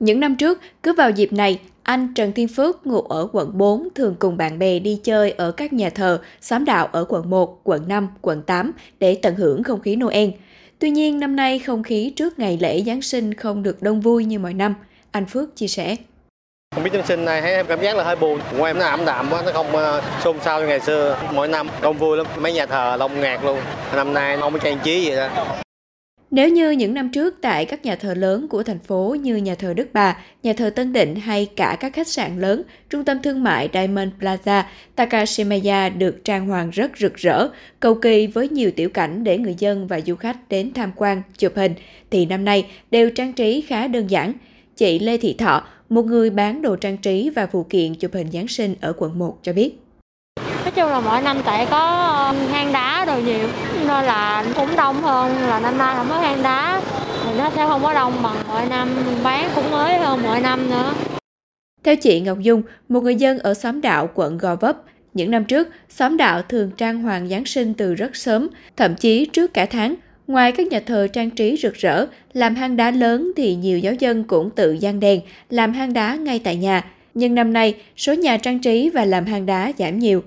[0.00, 3.88] Những năm trước, cứ vào dịp này, anh Trần Thiên Phước ngụ ở quận 4
[3.94, 7.60] thường cùng bạn bè đi chơi ở các nhà thờ, xóm đạo ở quận 1,
[7.64, 10.28] quận 5, quận 8 để tận hưởng không khí Noel.
[10.78, 14.24] Tuy nhiên, năm nay không khí trước ngày lễ Giáng sinh không được đông vui
[14.24, 14.74] như mọi năm.
[15.10, 15.96] Anh Phước chia sẻ.
[16.74, 18.40] Không biết Giáng sinh này hay em cảm giác là hơi buồn.
[18.56, 21.18] Ngoài em nó ảm đạm quá, nó không ờ, xôn xao như ngày xưa.
[21.32, 23.58] Mỗi năm đông vui lắm, mấy nhà thờ đông ngạt luôn.
[23.96, 25.28] Năm nay không có trang trí gì đó.
[26.30, 29.54] Nếu như những năm trước tại các nhà thờ lớn của thành phố như nhà
[29.54, 33.22] thờ Đức Bà, nhà thờ Tân Định hay cả các khách sạn lớn, trung tâm
[33.22, 34.62] thương mại Diamond Plaza,
[34.94, 37.48] Takashimaya được trang hoàng rất rực rỡ,
[37.80, 41.22] cầu kỳ với nhiều tiểu cảnh để người dân và du khách đến tham quan,
[41.38, 41.74] chụp hình,
[42.10, 44.32] thì năm nay đều trang trí khá đơn giản.
[44.76, 48.30] Chị Lê Thị Thọ, một người bán đồ trang trí và phụ kiện chụp hình
[48.32, 49.87] Giáng sinh ở quận 1 cho biết.
[50.78, 53.48] Chung là mỗi năm tại có ờ, hang đá đồ nhiều
[53.80, 56.82] nên là cũng đông hơn là năm nay không có hang đá
[57.24, 58.88] thì nó sẽ không có đông bằng mọi năm
[59.24, 60.94] bán cũng mới hơn mọi năm nữa.
[61.84, 64.76] Theo chị Ngọc Dung, một người dân ở xóm đạo quận Gò Vấp,
[65.14, 69.26] những năm trước, xóm đạo thường trang hoàng Giáng sinh từ rất sớm, thậm chí
[69.26, 69.94] trước cả tháng.
[70.26, 73.94] Ngoài các nhà thờ trang trí rực rỡ, làm hang đá lớn thì nhiều giáo
[73.94, 76.84] dân cũng tự gian đèn, làm hang đá ngay tại nhà.
[77.14, 80.22] Nhưng năm nay, số nhà trang trí và làm hang đá giảm nhiều.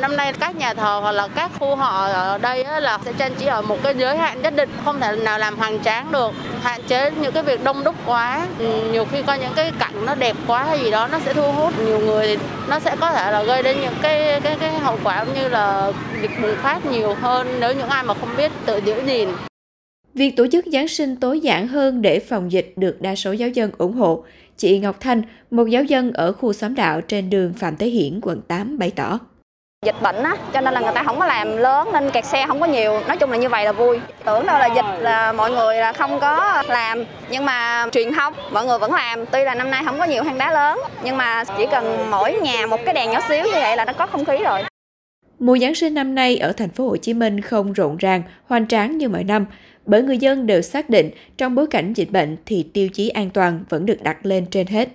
[0.00, 3.34] Năm nay các nhà thờ hoặc là các khu họ ở đây là sẽ trang
[3.38, 6.32] trí ở một cái giới hạn nhất định, không thể nào làm hoành tráng được,
[6.62, 8.46] hạn chế những cái việc đông đúc quá.
[8.58, 11.34] Ừ, nhiều khi có những cái cảnh nó đẹp quá hay gì đó nó sẽ
[11.34, 12.36] thu hút nhiều người thì
[12.68, 15.92] nó sẽ có thể là gây đến những cái cái cái hậu quả như là
[16.22, 19.28] dịch bùng phát nhiều hơn nếu những ai mà không biết tự giữ gìn.
[20.14, 23.48] Việc tổ chức Giáng sinh tối giản hơn để phòng dịch được đa số giáo
[23.48, 24.24] dân ủng hộ.
[24.56, 28.20] Chị Ngọc Thanh, một giáo dân ở khu xóm đạo trên đường Phạm Thế Hiển,
[28.22, 29.18] quận 8 bày tỏ
[29.86, 32.44] dịch bệnh á cho nên là người ta không có làm lớn nên kẹt xe
[32.46, 33.00] không có nhiều.
[33.08, 34.00] Nói chung là như vậy là vui.
[34.24, 37.04] Tưởng đâu là dịch là mọi người là không có làm.
[37.30, 39.26] Nhưng mà truyền thông mọi người vẫn làm.
[39.26, 42.32] Tuy là năm nay không có nhiều hang đá lớn nhưng mà chỉ cần mỗi
[42.32, 44.62] nhà một cái đèn nhỏ xíu như vậy là nó có không khí rồi.
[45.38, 48.68] Mùa Giáng sinh năm nay ở thành phố Hồ Chí Minh không rộn ràng, hoành
[48.68, 49.46] tráng như mọi năm,
[49.86, 53.30] bởi người dân đều xác định trong bối cảnh dịch bệnh thì tiêu chí an
[53.30, 54.88] toàn vẫn được đặt lên trên hết.